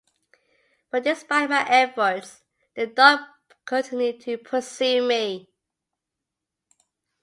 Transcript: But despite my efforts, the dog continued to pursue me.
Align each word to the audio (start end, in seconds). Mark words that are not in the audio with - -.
But 0.89 1.03
despite 1.03 1.51
my 1.51 1.63
efforts, 1.69 2.41
the 2.75 2.87
dog 2.87 3.19
continued 3.67 4.21
to 4.21 4.39
pursue 4.39 5.07
me. 5.07 5.47